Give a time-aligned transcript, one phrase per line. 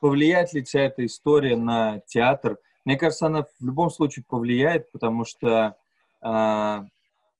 [0.00, 2.58] повлияет ли вся эта история на театр?
[2.84, 5.76] Мне кажется, она в любом случае повлияет, потому что
[6.22, 6.80] э,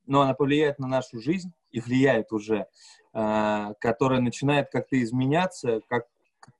[0.06, 2.66] ну, она повлияет на нашу жизнь и влияет уже,
[3.14, 6.06] э, которая начинает как-то изменяться, как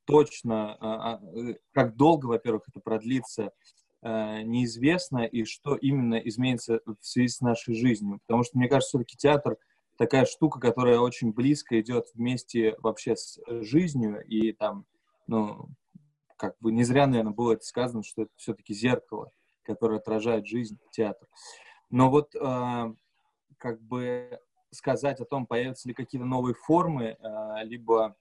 [0.04, 3.50] точно, э, как долго, во-первых, это продлится,
[4.02, 8.20] э, неизвестно, и что именно изменится в связи с нашей жизнью.
[8.27, 9.56] Потому что, мне кажется, все-таки театр
[9.96, 14.86] такая штука, которая очень близко идет вместе вообще с жизнью, и там,
[15.27, 15.69] ну,
[16.40, 19.30] как бы не зря, наверное, было это сказано, что это все-таки зеркало,
[19.62, 21.28] которое отражает жизнь театра.
[21.90, 22.94] Но вот э,
[23.58, 24.40] как бы
[24.70, 28.16] сказать о том, появятся ли какие-то новые формы, э, либо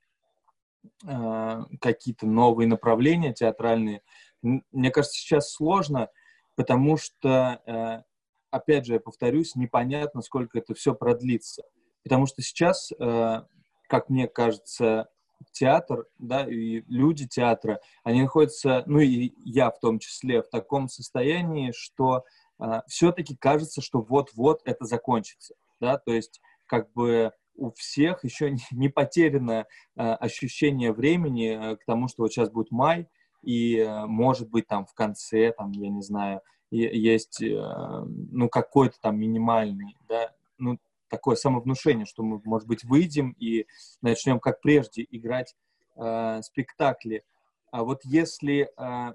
[1.07, 4.01] э, какие-то новые направления театральные,
[4.41, 6.09] мне кажется, сейчас сложно,
[6.57, 8.03] потому что, э,
[8.51, 11.63] опять же, я повторюсь, непонятно, сколько это все продлится.
[12.03, 13.43] Потому что сейчас, э,
[13.87, 15.07] как мне кажется,
[15.51, 20.87] театр, да, и люди театра, они находятся, ну и я в том числе, в таком
[20.89, 22.23] состоянии, что
[22.59, 28.55] э, все-таки кажется, что вот-вот это закончится, да, то есть как бы у всех еще
[28.71, 33.07] не потеряно э, ощущение времени э, к тому, что вот сейчас будет май,
[33.43, 38.97] и э, может быть там в конце, там, я не знаю, есть, э, ну, какой-то
[39.01, 40.77] там минимальный, да, ну,
[41.09, 43.65] такое самовнушение, что мы, может быть, выйдем и
[44.01, 45.55] начнем, как прежде, играть
[45.95, 47.23] э, спектакли.
[47.71, 49.13] А вот если э,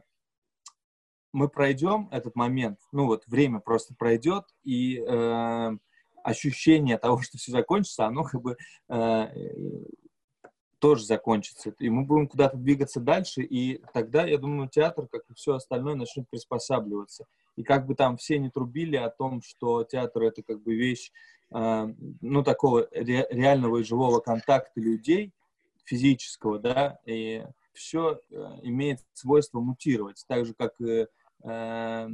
[1.33, 5.70] мы пройдем этот момент, ну вот время просто пройдет, и э,
[6.23, 8.56] ощущение того, что все закончится, оно как бы
[8.89, 9.29] э,
[10.79, 11.70] тоже закончится.
[11.79, 15.95] И мы будем куда-то двигаться дальше, и тогда, я думаю, театр, как и все остальное,
[15.95, 17.27] начнет приспосабливаться.
[17.56, 21.12] И как бы там все не трубили о том, что театр— это как бы вещь
[21.51, 21.89] а,
[22.20, 25.33] ну, такого ре, реального и живого контакта людей,
[25.84, 31.06] физического, да, и все э, имеет свойство мутировать, так же, как и
[31.45, 32.08] э,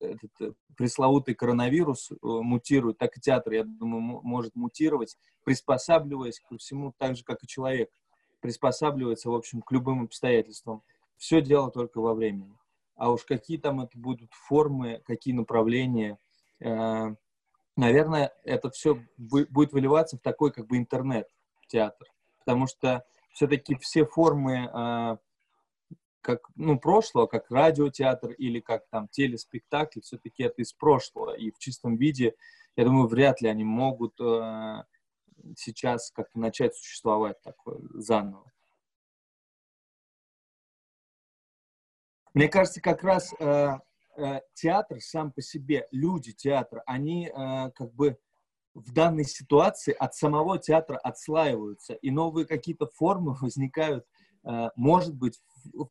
[0.00, 6.94] этот э, пресловутый коронавирус мутирует, так и театр, я думаю, может мутировать, приспосабливаясь ко всему
[6.96, 7.90] так же, как и человек
[8.40, 10.82] приспосабливается, в общем, к любым обстоятельствам.
[11.18, 12.56] Все дело только во времени.
[12.96, 16.18] А уж какие там это будут формы, какие направления,
[17.76, 22.08] наверное, это все будет выливаться в такой как бы интернет-театр.
[22.38, 25.16] Потому что все-таки все формы э,
[26.20, 31.34] как, ну, прошлого, как радиотеатр или как там телеспектакли, все-таки это из прошлого.
[31.34, 32.34] И в чистом виде,
[32.76, 34.84] я думаю, вряд ли они могут э,
[35.56, 38.51] сейчас как-то начать существовать такое заново.
[42.34, 43.78] Мне кажется, как раз э,
[44.16, 48.18] Э, театр сам по себе, люди театра, они э, как бы
[48.74, 54.04] в данной ситуации от самого театра отслаиваются, и новые какие-то формы возникают,
[54.44, 55.40] э, может быть,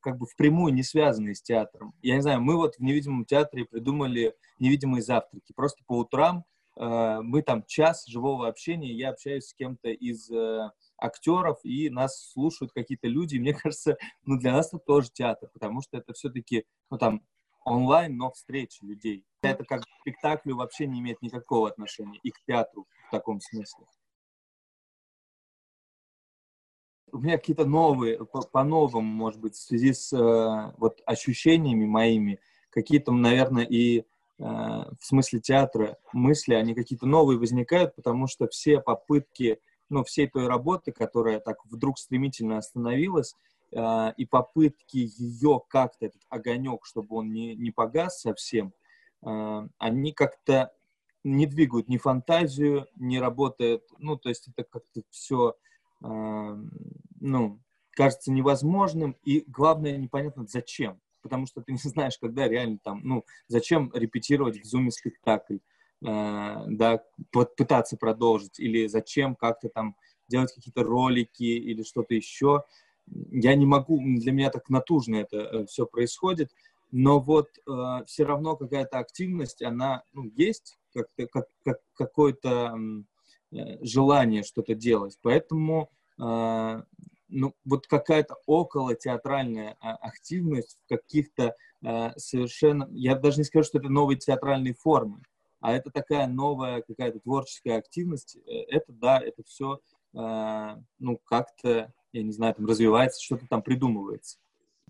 [0.01, 1.95] как бы впрямую не связанные с театром.
[2.03, 5.53] Я не знаю, мы вот в невидимом театре придумали невидимые завтраки.
[5.55, 6.45] Просто по утрам
[6.77, 10.31] мы там час живого общения, я общаюсь с кем-то из
[11.01, 13.35] актеров, и нас слушают какие-то люди.
[13.35, 17.21] И мне кажется, ну, для нас это тоже театр, потому что это все-таки, ну, там,
[17.63, 19.25] онлайн, но встречи людей.
[19.41, 23.85] Это как к спектаклю вообще не имеет никакого отношения, и к театру в таком смысле.
[27.11, 33.11] У меня какие-то новые, по-новому, может быть, в связи с э, вот ощущениями моими, какие-то,
[33.11, 34.03] наверное, и э,
[34.39, 39.59] в смысле театра мысли, они какие-то новые возникают, потому что все попытки,
[39.91, 43.35] ну, всей той работы, которая так вдруг стремительно остановилась,
[43.73, 48.73] э, и попытки ее как-то, этот огонек, чтобы он не, не погас совсем,
[49.21, 50.71] э, они как-то
[51.25, 55.55] не двигают ни фантазию, не работает, ну, то есть это как-то все,
[56.01, 56.57] э,
[57.19, 57.59] ну,
[57.91, 63.25] кажется невозможным, и главное, непонятно зачем, потому что ты не знаешь, когда реально там, ну,
[63.49, 65.57] зачем репетировать в зуме спектакль,
[66.01, 69.95] да, пытаться продолжить, или зачем как-то там
[70.27, 72.63] делать какие-то ролики или что-то еще,
[73.31, 76.51] я не могу, для меня так натужно это э, все происходит,
[76.91, 82.75] но вот э, все равно какая-то активность, она ну, есть, как, как, как какое-то
[83.51, 85.17] э, желание что-то делать.
[85.21, 85.89] Поэтому
[86.19, 86.81] э,
[87.29, 93.65] ну, вот какая-то около театральная а, активность в каких-то э, совершенно, я даже не скажу,
[93.65, 95.21] что это новые театральные формы,
[95.61, 99.79] а это такая новая какая-то творческая активность, э, это да, это все,
[100.13, 104.37] э, ну, как-то я не знаю, там развивается, что-то там придумывается.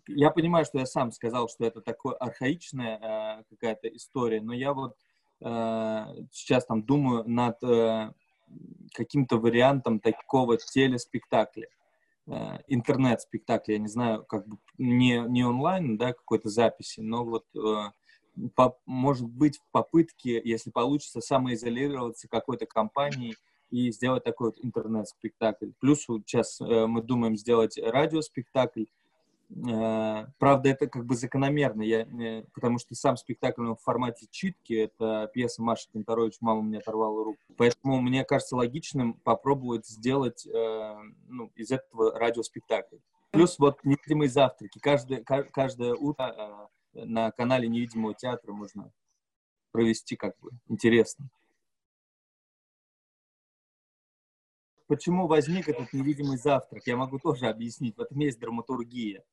[0.08, 4.74] Я понимаю, что я сам сказал, что это такая архаичная э, какая-то история, но я
[4.74, 4.96] вот
[5.42, 8.12] э, сейчас там думаю над э,
[8.94, 11.68] каким-то вариантом такого телеспектакля.
[12.28, 17.46] э, интернет-спектакль, я не знаю, как бы не, не онлайн, да, какой-то записи, но вот
[17.56, 17.92] э,
[18.56, 23.36] по, может быть в попытке, если получится, самоизолироваться какой-то компанией
[23.70, 25.72] и сделать такой вот интернет-спектакль.
[25.80, 28.86] Плюс сейчас э, мы думаем сделать радиоспектакль,
[29.70, 34.74] Э, правда, это как бы закономерно, я, э, потому что сам спектакль в формате читки,
[34.74, 37.40] это пьеса Маши Кенторович «Мама мне оторвала руку».
[37.58, 40.96] Поэтому мне кажется логичным попробовать сделать э,
[41.28, 42.98] ну, из этого радиоспектакль.
[43.32, 44.80] Плюс вот «Невидимые завтраки».
[44.80, 48.92] Каждое, каждое утро на канале «Невидимого театра» можно
[49.72, 51.30] провести как бы интересно.
[54.88, 57.96] Почему возник этот невидимый завтрак, я могу тоже объяснить.
[57.96, 59.24] В этом есть драматургия.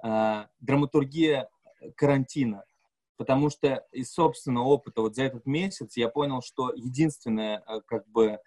[0.00, 1.48] Э, драматургия
[1.96, 2.64] карантина.
[3.16, 8.06] Потому что из собственного опыта вот за этот месяц я понял, что единственное, э, как
[8.06, 8.38] бы,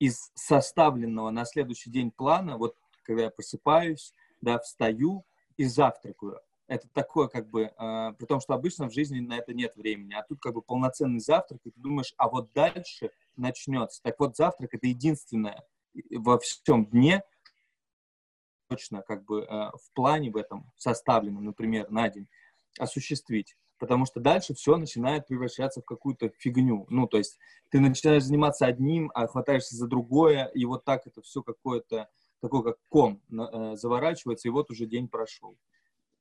[0.00, 5.24] из составленного на следующий день плана, вот когда я просыпаюсь, да, встаю
[5.56, 6.40] и завтракаю.
[6.66, 10.14] Это такое, как бы, э, при том, что обычно в жизни на это нет времени,
[10.14, 14.02] а тут как бы полноценный завтрак, и ты думаешь, а вот дальше начнется.
[14.02, 15.62] Так вот, завтрак— это единственное
[16.10, 17.22] во всем дне,
[18.68, 22.28] точно как бы э, в плане в этом составленном, например, на день,
[22.78, 23.56] осуществить.
[23.78, 26.86] Потому что дальше все начинает превращаться в какую-то фигню.
[26.88, 27.38] Ну, то есть
[27.70, 32.08] ты начинаешь заниматься одним, а хватаешься за другое, и вот так это все какое-то,
[32.40, 35.58] такое как ком э, заворачивается, и вот уже день прошел.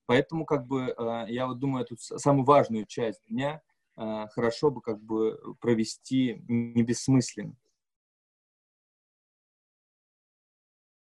[0.05, 3.61] Поэтому, как бы, э, я вот думаю, эту самую важную часть дня
[3.95, 7.55] хорошо бы как бы провести не бессмысленно.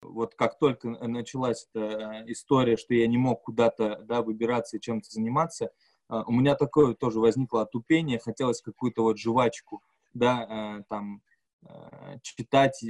[0.03, 5.11] вот как только началась эта история, что я не мог куда-то да, выбираться и чем-то
[5.11, 5.71] заниматься,
[6.09, 9.83] у меня такое тоже возникло отупение, хотелось какую-то вот жвачку,
[10.15, 11.28] да, э, там, э,
[12.23, 12.85] читать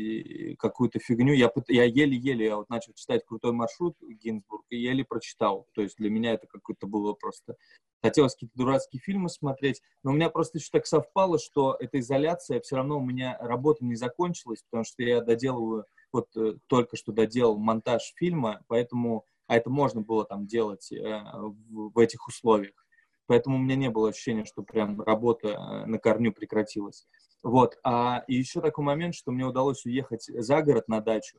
[0.59, 1.32] какую-то фигню.
[1.32, 5.67] Я, я еле-еле, я вот начал читать «Крутой маршрут» Гинзбург и еле прочитал.
[5.75, 7.56] То есть для меня это какое-то было просто...
[8.00, 12.61] Хотелось какие-то дурацкие фильмы смотреть, но у меня просто еще так совпало, что эта изоляция,
[12.61, 17.11] все равно у меня работа не закончилась, потому что я доделываю вот э, только что
[17.11, 22.87] доделал монтаж фильма, поэтому, а это можно было там делать э, в, в этих условиях.
[23.28, 27.06] Поэтому у меня не было ощущения, что прям работа э, на корню прекратилась.
[27.44, 27.78] Вот.
[27.84, 31.38] А и еще такой момент, что мне удалось уехать за город на дачу.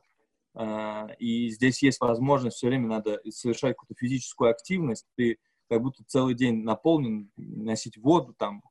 [0.54, 5.04] Э, и здесь есть возможность, все время надо совершать какую-то физическую активность.
[5.16, 5.36] Ты
[5.68, 8.62] как будто целый день наполнен, носить воду, там,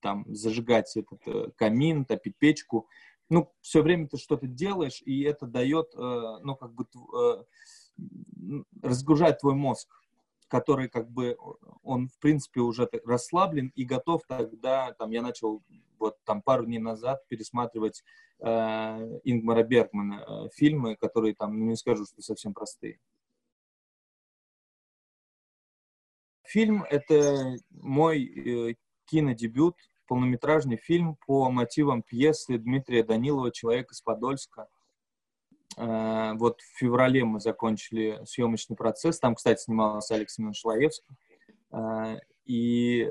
[0.00, 2.86] там зажигать этот э, камин, топить печку
[3.30, 6.84] ну, все время ты что-то делаешь, и это дает, э, ну, как бы,
[8.82, 9.88] разгружать твой мозг,
[10.50, 11.36] который, как бы,
[11.82, 15.62] он, в принципе, уже расслаблен и готов тогда, там, я начал
[15.98, 18.02] вот там пару дней назад пересматривать
[18.40, 18.46] э,
[19.24, 22.98] Ингмара Бергмана э, фильмы, которые там, ну, не скажу, что совсем простые.
[26.42, 28.74] Фильм— это мой э,
[29.04, 29.76] кинодебют,
[30.08, 34.66] полнометражный фильм по мотивам пьесы Дмитрия Данилова «Человек из Подольска».
[35.80, 39.18] Э, вот в феврале мы закончили съемочный процесс.
[39.18, 41.16] Там, кстати, снимался Алекс Шлаевский.
[41.72, 43.10] Э, и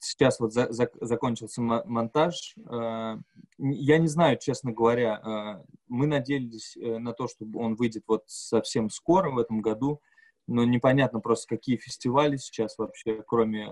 [0.00, 2.56] сейчас вот за, за, закончился монтаж.
[2.68, 3.16] Э,
[3.58, 9.30] я не знаю, честно говоря, мы надеялись на то, что он выйдет вот совсем скоро
[9.30, 10.00] в этом году,
[10.46, 13.68] но непонятно просто, какие фестивали сейчас вообще, кроме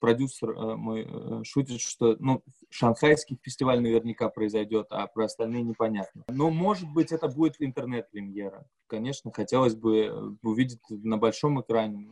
[0.00, 6.24] продюсер э, мой э, шутит, что ну, шанхайский фестиваль наверняка произойдет, а про остальные непонятно.
[6.28, 8.66] Но, может быть, это будет интернет-премьера.
[8.86, 12.08] Конечно, хотелось бы э, увидеть на большом экране.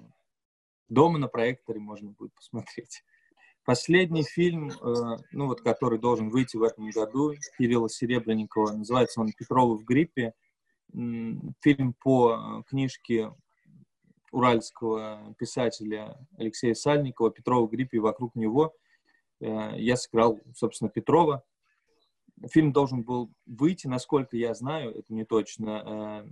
[0.89, 3.05] Дома на проекторе можно будет посмотреть.
[3.65, 4.73] Последний фильм,
[5.31, 10.33] ну вот, который должен выйти в этом году, Кирилла Серебренникова, называется он «Петрова в гриппе».
[10.93, 13.31] Фильм по книжке
[14.31, 18.75] уральского писателя Алексея Сальникова, Петрова гриппе и вокруг него.
[19.41, 21.45] Э, я сыграл, собственно, Петрова.
[22.51, 26.25] Фильм должен был выйти, насколько я знаю, это не точно.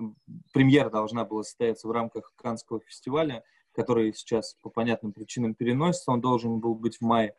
[0.00, 0.04] Э,
[0.52, 6.12] премьера должна была состояться в рамках Каннского фестиваля, который сейчас по понятным причинам переносится.
[6.12, 7.34] Он должен был быть в мае.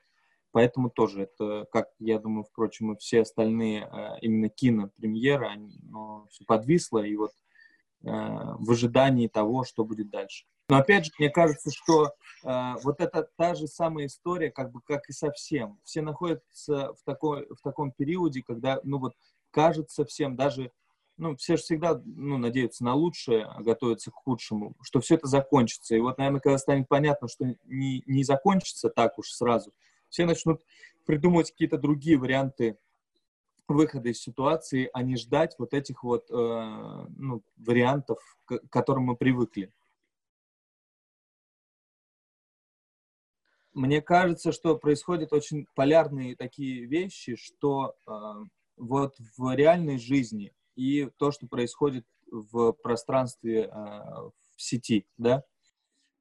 [0.52, 6.44] Поэтому тоже это, как я думаю, впрочем, и все остальные э, именно кинопремьеры, оно все
[6.46, 7.06] подвисло.
[7.06, 7.32] И вот
[8.02, 10.46] в ожидании того, что будет дальше.
[10.70, 12.14] Но опять же, мне кажется, что
[12.44, 15.80] э, вот это та же самая история, как бы как и совсем.
[15.84, 19.16] Все находятся в, такой, в таком периоде, когда, ну вот,
[19.50, 20.72] кажется всем, даже,
[21.18, 25.26] ну, все же всегда, ну, надеются на лучшее, а готовятся к худшему, что все это
[25.26, 25.96] закончится.
[25.96, 29.74] И вот, наверное, когда станет понятно, что не, не закончится так уж сразу,
[30.10, 30.62] все начнут
[31.08, 32.78] придумывать какие-то другие варианты
[33.70, 39.16] выхода из ситуации, а не ждать вот этих вот э, ну, вариантов, к которым мы
[39.16, 39.72] привыкли.
[43.74, 48.12] Мне кажется, что происходят очень полярные такие вещи, что э,
[48.78, 55.44] вот в реальной жизни и то, что происходит в пространстве э, в сети, да,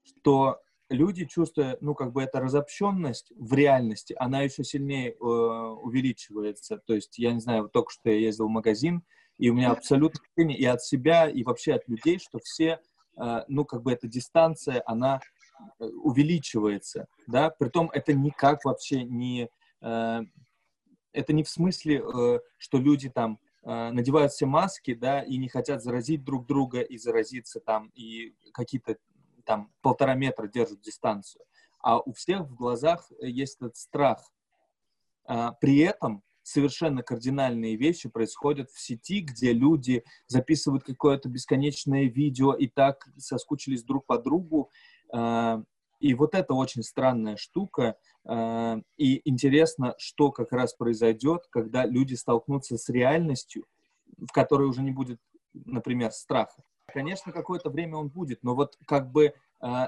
[0.02, 6.78] что люди, чувствуя, ну, как бы эта разобщенность в реальности, она еще сильнее э, увеличивается.
[6.78, 9.02] То есть, я не знаю, только что я ездил в магазин,
[9.38, 12.80] и у меня абсолютно и от себя, и вообще от людей, что все,
[13.16, 15.20] э, ну, как бы эта дистанция, она
[15.78, 19.48] э, увеличивается, да, притом это никак вообще не,
[19.80, 20.20] э,
[21.12, 25.48] это не в смысле, э, что люди там э, надевают все маски, да, и не
[25.48, 28.96] хотят заразить друг друга и заразиться там, и какие-то
[29.48, 31.42] там полтора метра держат дистанцию,
[31.80, 34.30] а у всех в глазах э, есть этот страх.
[35.24, 42.52] А, при этом совершенно кардинальные вещи происходят в сети, где люди записывают какое-то бесконечное видео
[42.52, 44.70] и так соскучились друг по другу.
[45.14, 45.62] А,
[45.98, 47.96] и вот это очень странная штука.
[48.26, 53.64] А, и интересно, что как раз произойдет, когда люди столкнутся с реальностью,
[54.18, 55.18] в которой уже не будет,
[55.54, 56.62] например, страха.
[56.92, 59.32] Конечно, какое-то время он будет, но вот как бы э,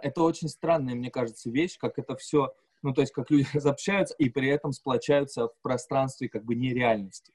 [0.03, 4.15] это очень странная, мне кажется, вещь, как это все, ну, то есть как люди разобщаются
[4.19, 7.33] и при этом сплочаются в пространстве как бы нереальности.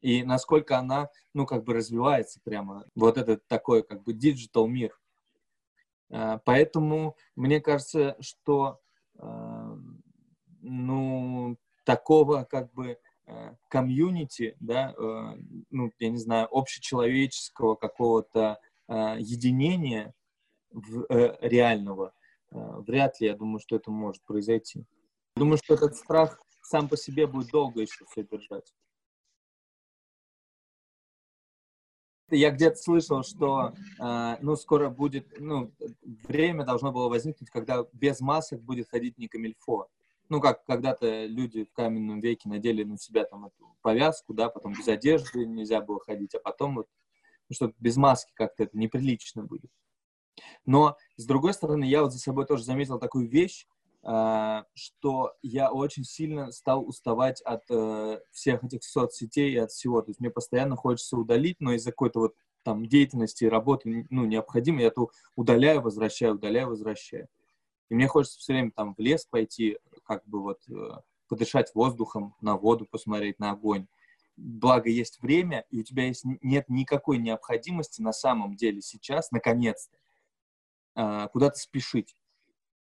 [0.00, 4.98] И насколько она, ну, как бы развивается прямо, вот этот такой как бы digital мир.
[6.08, 8.80] Э, поэтому мне кажется, что,
[9.18, 9.76] э,
[10.62, 12.98] ну, такого как бы
[13.68, 14.92] community, да,
[15.70, 18.58] ну, я не знаю, общечеловеческого какого-то
[18.90, 20.14] единения
[20.70, 21.06] в,
[21.40, 22.12] реального,
[22.50, 24.84] вряд ли, я думаю, что это может произойти.
[25.36, 28.74] Думаю, что этот страх сам по себе будет долго еще все держать.
[32.30, 35.72] Я где-то слышал, что э, ну, скоро будет, ну,
[36.28, 39.88] время должно было возникнуть, когда без масок будет ходить не камильфо
[40.30, 44.72] ну, как когда-то люди в каменном веке надели на себя там эту повязку, да, потом
[44.72, 46.86] без одежды нельзя было ходить, а потом вот,
[47.50, 49.70] ну, что без маски как-то это неприлично будет.
[50.64, 53.66] Но, с другой стороны, я вот за собой тоже заметил такую вещь,
[54.02, 60.00] э, что я очень сильно стал уставать от э, всех этих соцсетей и от всего.
[60.00, 64.24] То есть мне постоянно хочется удалить, но из-за какой-то вот там деятельности и работы, ну,
[64.26, 67.28] необходимо, я то удаляю, возвращаю, удаляю, возвращаю.
[67.88, 72.36] И мне хочется все время там в лес пойти, как бы вот э, подышать воздухом,
[72.40, 73.88] на воду посмотреть, на огонь.
[74.42, 79.98] Благо есть время, и у тебя есть, нет никакой необходимости на самом деле сейчас, наконец-то,
[80.94, 82.16] а, куда-то спешить.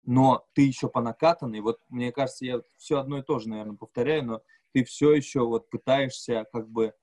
[0.06, 3.76] Но ты еще по накатанной, вот мне кажется, я все одно и то же, наверное,
[3.76, 6.94] повторяю, но ты все еще вот пытаешься как бы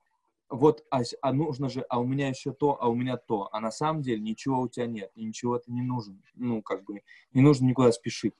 [0.49, 3.49] вот, а, а нужно же, а у меня еще то, а у меня то.
[3.51, 6.17] А на самом деле ничего у тебя нет, и ничего это не нужно.
[6.35, 7.01] Ну, как бы,
[7.33, 8.33] не нужно никуда спешить.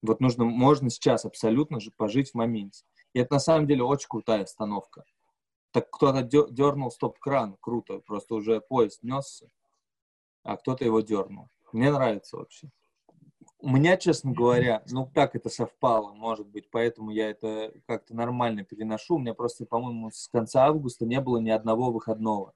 [0.00, 2.84] Вот нужно, можно сейчас абсолютно же пожить в моменте.
[3.12, 5.04] И это на самом деле очень крутая остановка.
[5.70, 9.48] Так кто-то дернул стоп-кран, круто, просто уже поезд несся,
[10.42, 11.50] а кто-то его дернул.
[11.72, 12.70] Мне нравится вообще.
[13.60, 18.64] У меня, честно говоря, ну как это совпало, может быть, поэтому я это как-то нормально
[18.64, 19.16] переношу.
[19.16, 22.54] У меня просто, по-моему, с конца августа не было ни одного выходного.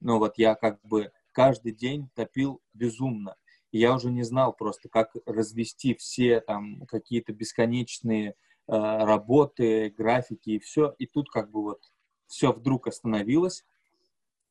[0.00, 3.36] Ну вот я как бы каждый день топил безумно.
[3.72, 8.34] И я уже не знал просто, как развести все там какие-то бесконечные э,
[8.68, 10.94] работы, графики и все.
[10.98, 11.82] И тут как бы вот
[12.26, 13.64] все вдруг остановилось,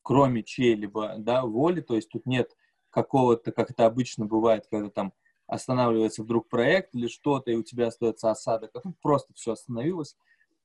[0.02, 1.82] кроме чьей-либо да, воли.
[1.82, 2.56] То есть тут нет
[2.90, 5.14] какого-то, как это обычно бывает, когда там
[5.48, 10.16] останавливается вдруг проект или что-то, и у тебя остается осадок, а тут просто все остановилось.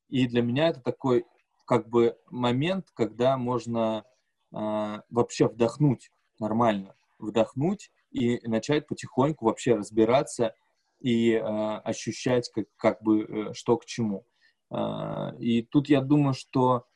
[0.08, 1.26] И для меня это такой
[1.66, 4.04] как бы момент, когда можно
[4.52, 10.54] э, вообще вдохнуть нормально, вдохнуть и начать потихоньку вообще разбираться
[11.00, 14.26] и э, ощущать как, как бы э, что к чему.
[14.70, 16.86] Э, и тут я думаю, что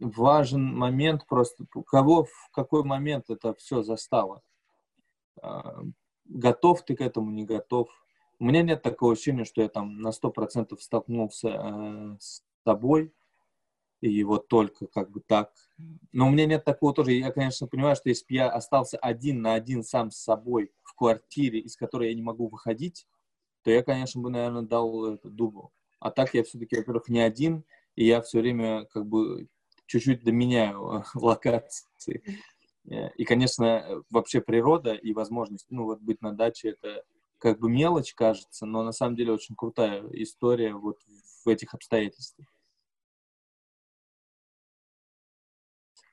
[0.00, 4.42] важен момент просто, кого в какой момент это все застало
[6.32, 7.88] готов ты к этому, не готов.
[8.38, 13.12] У меня нет такого ощущения, что я там на сто процентов столкнулся э, с тобой,
[14.00, 15.52] и вот только как бы так.
[16.10, 17.12] Но у меня нет такого тоже.
[17.12, 20.94] Я, конечно, понимаю, что если бы я остался один на один сам с собой в
[20.94, 23.06] квартире, из которой я не могу выходить,
[23.62, 25.72] то я, конечно, бы, наверное, дал дубл.
[26.00, 27.64] А так я все-таки, во-первых, не один,
[27.96, 29.48] и я все время как бы
[29.86, 32.22] чуть-чуть доменяю локации.
[32.90, 37.04] Э, и, конечно, вообще природа и возможность, ну, вот быть на даче, это
[37.38, 40.98] как бы мелочь кажется, но на самом деле очень крутая история вот
[41.44, 42.46] в этих обстоятельствах.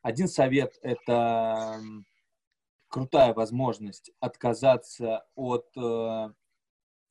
[0.02, 1.82] один совет— это
[2.88, 6.30] крутая возможность отказаться от э,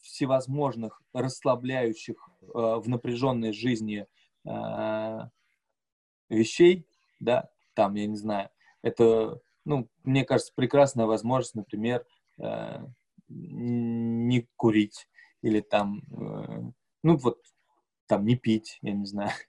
[0.01, 4.07] всевозможных расслабляющих э, в напряженной жизни
[6.29, 6.87] вещей,
[7.21, 8.51] да, там, я не знаю,
[8.83, 12.07] это, ну, мне кажется, прекрасная возможность, например,
[12.39, 12.79] э,
[13.29, 15.09] не курить
[15.43, 16.63] или там, э,
[17.03, 17.39] ну, вот,
[18.07, 19.31] там, не пить, я не знаю.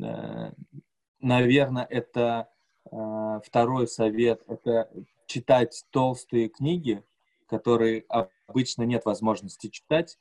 [0.00, 0.52] Э,
[1.18, 2.48] наверное, это
[2.84, 4.88] э, второй совет, это
[5.26, 7.02] читать толстые книги,
[7.46, 8.04] которые
[8.46, 10.16] обычно нет возможности читать,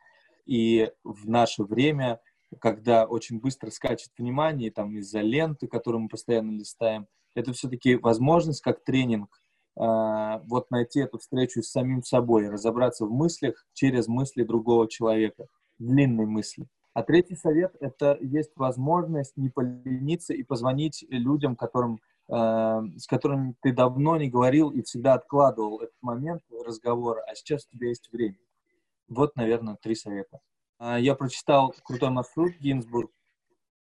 [0.48, 2.22] и в наше время,
[2.60, 8.62] когда очень быстро скачет внимание, там из-за ленты, которую мы постоянно листаем, это все-таки возможность
[8.62, 9.30] как тренинг
[9.80, 15.48] э, вот найти эту встречу с самим собой, разобраться в мыслях через мысли другого человека,
[15.78, 16.68] длинные мысли.
[16.94, 22.00] А третий совет— это есть возможность не полениться и позвонить людям, которым
[22.30, 27.66] Э, с которыми ты давно не говорил и всегда откладывал этот момент разговора, а сейчас
[27.66, 28.38] у тебя есть время.
[29.08, 30.42] Вот, наверное, три совета.
[30.80, 33.12] А, я прочитал «Крутой маршрут» Гинзбург,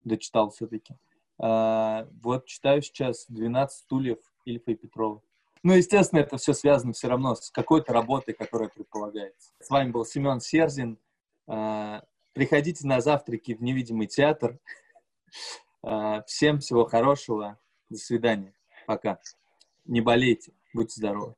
[0.05, 0.95] дочитал все-таки.
[1.39, 5.23] А, вот читаю сейчас «12 стульев» Ильфа и Петрова.
[5.63, 9.51] Ну, естественно, это все связано все равно с какой-то работой, которая предполагается.
[9.61, 10.99] С вами был Семен Серзин.
[11.49, 14.59] А, приходите на завтраки в невидимый театр.
[16.27, 17.59] Всем всего хорошего.
[17.91, 18.53] До свидания.
[18.87, 19.21] Пока.
[19.85, 20.53] Не болейте.
[20.73, 21.35] Будьте здоровы.